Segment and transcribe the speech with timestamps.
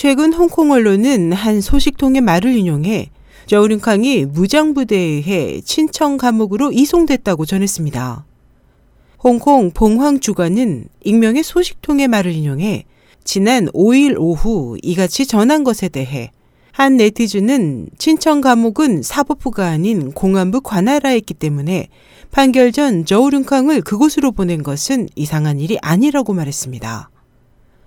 [0.00, 3.10] 최근 홍콩 언론은 한 소식통의 말을 인용해
[3.46, 8.24] 저우륜캉이 무장부대에 의해 친청 감옥으로 이송됐다고 전했습니다.
[9.24, 12.84] 홍콩 봉황 주관은 익명의 소식통의 말을 인용해
[13.24, 16.30] 지난 5일 오후 이같이 전한 것에 대해
[16.70, 21.88] 한 네티즌은 친청 감옥은 사법부가 아닌 공안부 관할하였기 때문에
[22.30, 27.10] 판결 전 저우륜캉을 그곳으로 보낸 것은 이상한 일이 아니라고 말했습니다.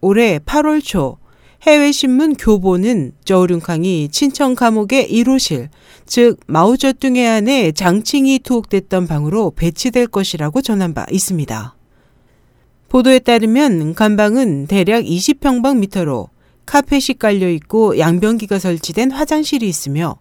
[0.00, 1.21] 올해 8월 초
[1.62, 5.68] 해외 신문 교보는 저우륜캉이 친청 감옥의 1호실,
[6.06, 11.76] 즉 마오쩌둥의 안에 장칭이 투옥됐던 방으로 배치될 것이라고 전한 바 있습니다.
[12.88, 16.30] 보도에 따르면 간방은 대략 20평방미터로
[16.66, 20.16] 카펫이 깔려 있고 양변기가 설치된 화장실이 있으며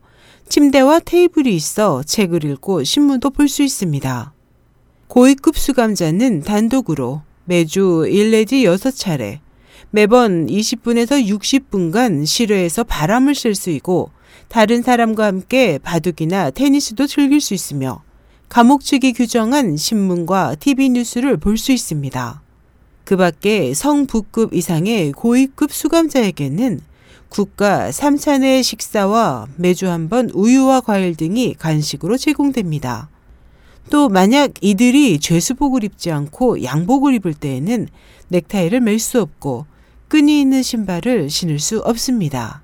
[0.48, 4.34] 침대와 테이블이 있어 책을 읽고 신문도 볼 수 있습니다.
[5.08, 9.40] 고위급 수감자는 단독으로 매주 1내지 6차례
[9.94, 14.12] 매번 20분에서 60분간 실외에서 바람을 쐴 수 있고
[14.48, 18.02] 다른 사람과 함께 바둑이나 테니스도 즐길 수 있으며
[18.48, 22.42] 감옥 측이 규정한 신문과 TV 뉴스를 볼 수 있습니다.
[23.04, 26.80] 그 밖에 성부급 이상의 고위급 수감자에게는
[27.30, 33.10] 국가 3餐의 식사와 매주 한 번 우유와 과일 등이 간식으로 제공됩니다.
[33.90, 37.88] 또 만약 이들이 죄수복을 입지 않고 양복을 입을 때에는
[38.30, 39.66] 넥타이를 멜 수 없고
[40.12, 42.64] 끈이 있는 신발을 신을 수 없습니다.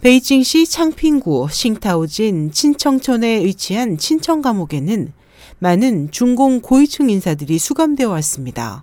[0.00, 5.12] 베이징시 창핑구 싱타오진 친청촌에 위치한 친청 감옥에는
[5.58, 8.82] 많은 중공 고위층 인사들이 수감되어 왔습니다.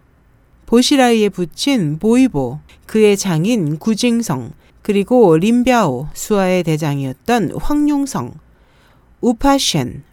[0.67, 4.51] 보시라이에 붙인 보이보, 그의 장인 구징성,
[4.83, 8.35] 그리고 림벼오, 수아의 대장이었던 황룡성,
[9.21, 10.03] 우파셴,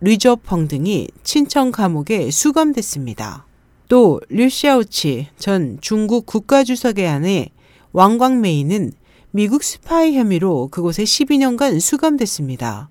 [0.00, 3.45] 류저펑 등이 친청 감옥에 수감됐습니다.
[3.88, 7.48] 또 류샤오치 전 중국 국가주석의 아내
[7.92, 8.92] 왕광메이는
[9.30, 12.88] 미국 스파이 혐의로 그곳에 12년간 수감됐습니다.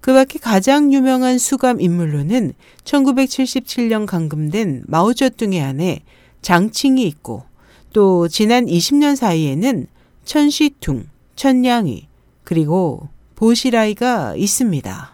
[0.00, 2.52] 그 밖에 가장 유명한 수감 인물로는
[2.84, 6.00] 1977년 감금된 마오쩌둥의 아내
[6.42, 7.44] 장칭이 있고
[7.92, 9.86] 또 지난 20년 사이에는
[10.24, 12.06] 천시퉁, 천냥이,
[12.42, 15.13] 그리고 보시라이가 있습니다.